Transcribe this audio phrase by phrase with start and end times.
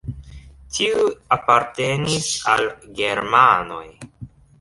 [0.77, 1.01] Tiu
[1.35, 2.65] apartenis al
[3.01, 3.83] germanoj.